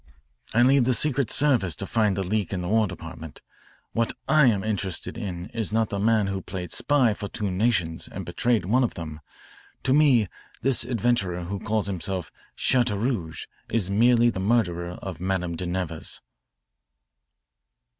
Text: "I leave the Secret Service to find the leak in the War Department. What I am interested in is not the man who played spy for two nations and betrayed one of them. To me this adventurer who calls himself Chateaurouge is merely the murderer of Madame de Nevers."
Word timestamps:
"I 0.51 0.63
leave 0.63 0.85
the 0.85 0.95
Secret 0.95 1.29
Service 1.29 1.75
to 1.75 1.85
find 1.85 2.17
the 2.17 2.23
leak 2.23 2.51
in 2.51 2.63
the 2.63 2.67
War 2.67 2.87
Department. 2.87 3.43
What 3.91 4.13
I 4.27 4.47
am 4.47 4.63
interested 4.63 5.15
in 5.15 5.49
is 5.51 5.71
not 5.71 5.89
the 5.89 5.99
man 5.99 6.25
who 6.25 6.41
played 6.41 6.73
spy 6.73 7.13
for 7.13 7.27
two 7.27 7.51
nations 7.51 8.07
and 8.11 8.25
betrayed 8.25 8.65
one 8.65 8.83
of 8.83 8.95
them. 8.95 9.19
To 9.83 9.93
me 9.93 10.27
this 10.63 10.83
adventurer 10.85 11.43
who 11.43 11.59
calls 11.59 11.85
himself 11.85 12.31
Chateaurouge 12.55 13.45
is 13.71 13.91
merely 13.91 14.31
the 14.31 14.39
murderer 14.39 14.93
of 15.03 15.19
Madame 15.19 15.55
de 15.55 15.67
Nevers." 15.67 16.19